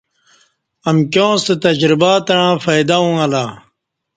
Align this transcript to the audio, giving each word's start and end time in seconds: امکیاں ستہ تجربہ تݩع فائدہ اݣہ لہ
امکیاں 0.89 1.33
ستہ 1.43 1.53
تجربہ 1.63 2.11
تݩع 2.25 2.49
فائدہ 2.63 2.97
اݣہ 3.05 3.25
لہ 3.31 3.43